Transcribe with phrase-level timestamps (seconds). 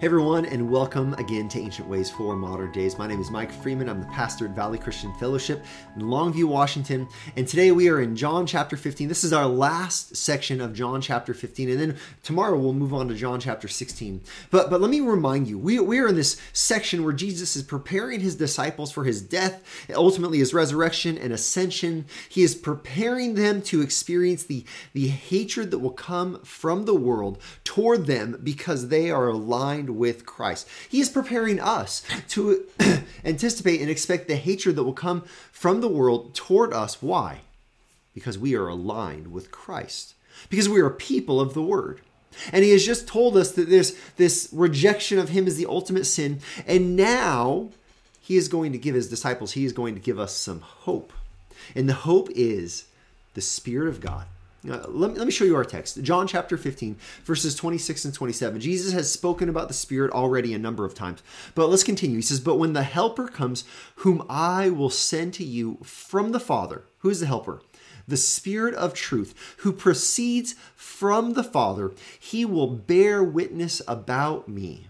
[0.00, 2.96] Hey everyone, and welcome again to Ancient Ways for Modern Days.
[2.96, 3.86] My name is Mike Freeman.
[3.86, 5.62] I'm the pastor at Valley Christian Fellowship
[5.94, 7.06] in Longview, Washington.
[7.36, 9.08] And today we are in John chapter 15.
[9.08, 11.68] This is our last section of John chapter 15.
[11.68, 14.22] And then tomorrow we'll move on to John chapter 16.
[14.50, 17.62] But but let me remind you, we, we are in this section where Jesus is
[17.62, 19.62] preparing his disciples for his death,
[19.94, 22.06] ultimately his resurrection and ascension.
[22.26, 24.64] He is preparing them to experience the,
[24.94, 30.26] the hatred that will come from the world toward them because they are aligned with
[30.26, 30.68] Christ.
[30.88, 32.66] He is preparing us to
[33.24, 37.02] anticipate and expect the hatred that will come from the world toward us.
[37.02, 37.40] Why?
[38.14, 40.14] Because we are aligned with Christ,
[40.48, 42.00] because we are people of the Word.
[42.52, 46.04] And he has just told us that this, this rejection of him is the ultimate
[46.04, 46.40] sin.
[46.66, 47.70] And now
[48.20, 51.12] he is going to give his disciples, he is going to give us some hope.
[51.74, 52.86] And the hope is
[53.34, 54.26] the Spirit of God
[54.68, 56.02] uh, let, me, let me show you our text.
[56.02, 58.60] John chapter 15, verses 26 and 27.
[58.60, 61.22] Jesus has spoken about the Spirit already a number of times.
[61.54, 62.16] But let's continue.
[62.16, 63.64] He says, But when the Helper comes,
[63.96, 67.62] whom I will send to you from the Father, who is the Helper?
[68.06, 74.88] The Spirit of truth, who proceeds from the Father, he will bear witness about me.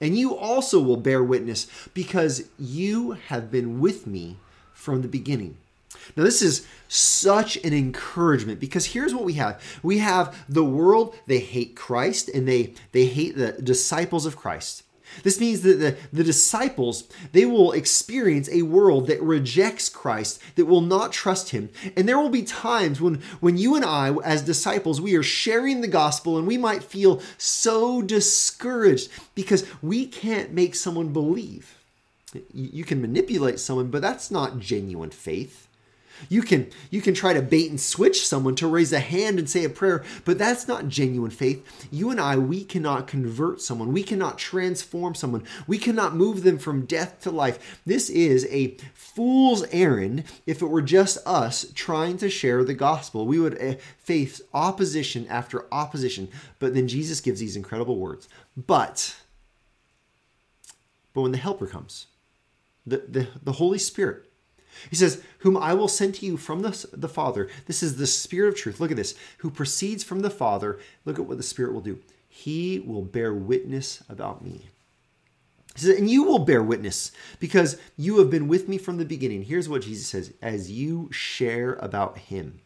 [0.00, 4.38] And you also will bear witness because you have been with me
[4.72, 5.56] from the beginning.
[6.16, 11.14] Now, this is such an encouragement because here's what we have we have the world,
[11.26, 14.84] they hate Christ and they, they hate the disciples of Christ.
[15.22, 20.66] This means that the, the disciples, they will experience a world that rejects Christ, that
[20.66, 21.70] will not trust him.
[21.96, 25.80] And there will be times when, when you and I, as disciples, we are sharing
[25.80, 31.78] the gospel and we might feel so discouraged because we can't make someone believe.
[32.52, 35.68] You can manipulate someone, but that's not genuine faith.
[36.28, 39.48] You can you can try to bait and switch someone to raise a hand and
[39.48, 41.88] say a prayer, but that's not genuine faith.
[41.90, 43.92] You and I we cannot convert someone.
[43.92, 45.44] We cannot transform someone.
[45.66, 47.80] We cannot move them from death to life.
[47.86, 53.26] This is a fool's errand if it were just us trying to share the gospel.
[53.26, 56.28] We would uh, face opposition after opposition.
[56.58, 58.28] But then Jesus gives these incredible words.
[58.56, 59.16] But
[61.14, 62.08] but when the helper comes,
[62.84, 64.28] the, the, the Holy Spirit,
[64.90, 67.48] he says, Whom I will send to you from the, the Father.
[67.66, 68.80] This is the Spirit of truth.
[68.80, 69.14] Look at this.
[69.38, 70.78] Who proceeds from the Father.
[71.04, 71.98] Look at what the Spirit will do.
[72.28, 74.68] He will bear witness about me.
[75.74, 79.04] He says, and you will bear witness because you have been with me from the
[79.04, 79.42] beginning.
[79.42, 82.60] Here's what Jesus says as you share about him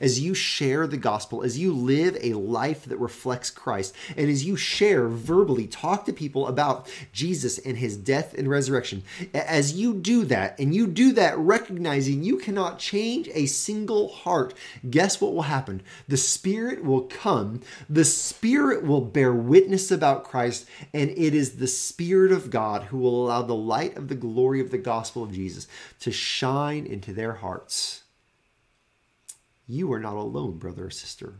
[0.00, 4.44] as you share the gospel, as you live a life that reflects Christ, and as
[4.44, 9.02] you share verbally, talk to people about Jesus and his death and resurrection,
[9.34, 14.54] as you do that, and you do that recognizing you cannot change a single heart,
[14.88, 15.82] guess what will happen?
[16.06, 21.66] The Spirit will come, the Spirit will bear witness about Christ, and it is the
[21.66, 25.32] Spirit of God who will allow the light of the glory of the gospel of
[25.32, 25.66] Jesus
[26.00, 28.02] to shine into their hearts
[29.68, 31.34] you are not alone, brother or sister.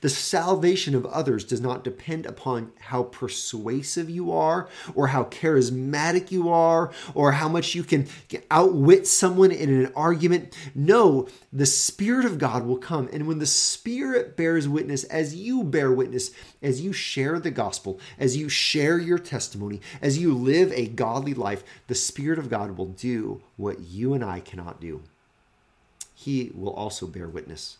[0.00, 6.30] The salvation of others does not depend upon how persuasive you are, or how charismatic
[6.30, 8.06] you are, or how much you can
[8.50, 10.54] outwit someone in an argument.
[10.74, 13.08] No, the Spirit of God will come.
[13.12, 16.30] And when the Spirit bears witness, as you bear witness,
[16.62, 21.34] as you share the gospel, as you share your testimony, as you live a godly
[21.34, 25.02] life, the Spirit of God will do what you and I cannot do
[26.22, 27.78] he will also bear witness.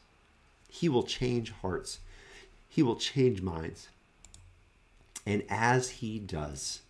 [0.70, 1.98] He will change hearts,
[2.68, 3.88] he will change minds.
[5.26, 6.80] And as he does,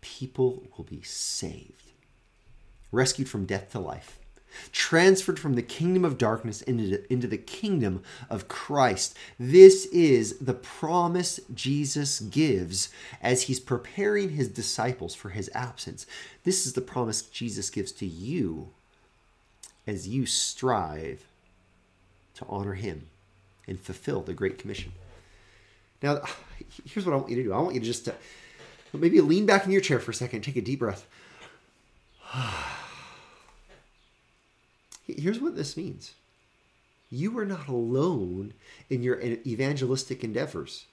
[0.00, 1.92] people will be saved,
[2.90, 4.18] rescued from death to life,
[4.72, 9.16] transferred from the kingdom of darkness into, into the kingdom of Christ.
[9.38, 12.88] This is the promise Jesus gives
[13.22, 16.04] as he's preparing his disciples for his absence.
[16.42, 18.70] This is the promise Jesus gives to you
[19.86, 21.26] as you strive
[22.34, 23.06] to honor him
[23.66, 24.92] and fulfill the Great Commission.
[26.02, 26.22] Now,
[26.84, 27.52] here's what I want you to do.
[27.52, 28.14] I want you to just to,
[28.92, 31.06] maybe lean back in your chair for a second, take a deep breath.
[35.06, 36.14] Here's what this means
[37.10, 38.52] you are not alone
[38.90, 40.86] in your evangelistic endeavors.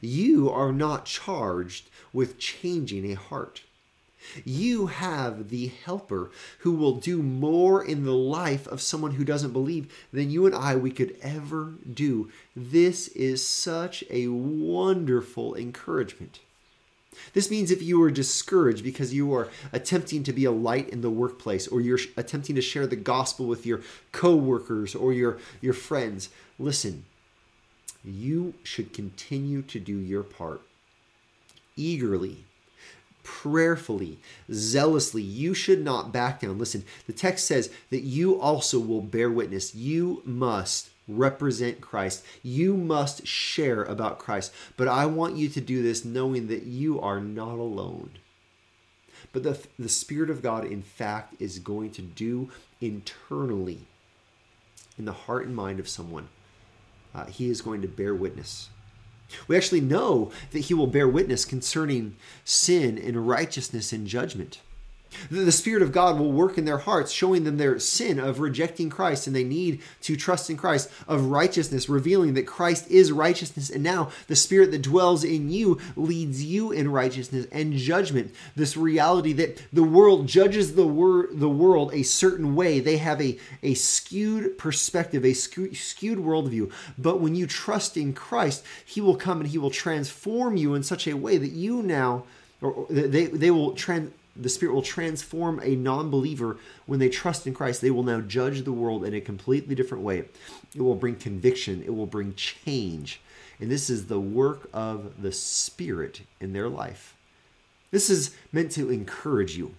[0.00, 3.62] You are not charged with changing a heart.
[4.44, 6.30] You have the helper
[6.60, 10.54] who will do more in the life of someone who doesn't believe than you and
[10.54, 12.30] I we could ever do.
[12.54, 16.40] This is such a wonderful encouragement.
[17.34, 21.02] This means if you are discouraged because you are attempting to be a light in
[21.02, 23.82] the workplace or you're attempting to share the gospel with your
[24.12, 27.04] coworkers or your, your friends, listen,
[28.04, 30.62] you should continue to do your part
[31.76, 32.44] eagerly,
[33.42, 34.18] prayerfully,
[34.52, 35.22] zealously.
[35.22, 36.58] You should not back down.
[36.58, 39.74] Listen, the text says that you also will bear witness.
[39.74, 42.24] You must represent Christ.
[42.42, 44.52] You must share about Christ.
[44.76, 48.10] But I want you to do this knowing that you are not alone.
[49.32, 52.50] But the, the Spirit of God, in fact, is going to do
[52.80, 53.80] internally
[54.96, 56.28] in the heart and mind of someone.
[57.12, 58.68] Uh, he is going to bear witness.
[59.48, 64.60] We actually know that he will bear witness concerning sin and righteousness and judgment.
[65.30, 68.90] The Spirit of God will work in their hearts, showing them their sin of rejecting
[68.90, 73.70] Christ, and they need to trust in Christ, of righteousness, revealing that Christ is righteousness.
[73.70, 78.34] And now the Spirit that dwells in you leads you in righteousness and judgment.
[78.56, 82.80] This reality that the world judges the, wor- the world a certain way.
[82.80, 86.72] They have a, a skewed perspective, a skewed worldview.
[86.98, 90.82] But when you trust in Christ, He will come and He will transform you in
[90.82, 92.24] such a way that you now,
[92.60, 97.46] or they, they will trans the Spirit will transform a non believer when they trust
[97.46, 97.80] in Christ.
[97.80, 100.24] They will now judge the world in a completely different way.
[100.74, 103.20] It will bring conviction, it will bring change.
[103.60, 107.16] And this is the work of the Spirit in their life.
[107.90, 109.74] This is meant to encourage you.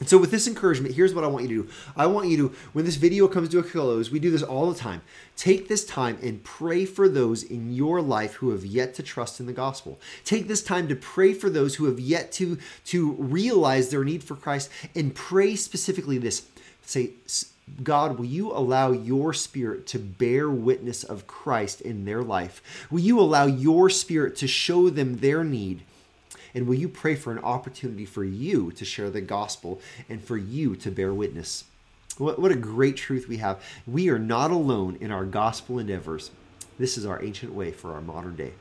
[0.00, 1.74] And so, with this encouragement, here's what I want you to do.
[1.94, 4.72] I want you to, when this video comes to a close, we do this all
[4.72, 5.02] the time.
[5.36, 9.40] Take this time and pray for those in your life who have yet to trust
[9.40, 10.00] in the gospel.
[10.24, 14.24] Take this time to pray for those who have yet to, to realize their need
[14.24, 16.46] for Christ and pray specifically this.
[16.86, 17.10] Say,
[17.82, 22.86] God, will you allow your spirit to bear witness of Christ in their life?
[22.90, 25.82] Will you allow your spirit to show them their need?
[26.54, 30.36] And will you pray for an opportunity for you to share the gospel and for
[30.36, 31.64] you to bear witness?
[32.18, 33.62] What, what a great truth we have.
[33.86, 36.30] We are not alone in our gospel endeavors.
[36.78, 38.52] This is our ancient way for our modern day.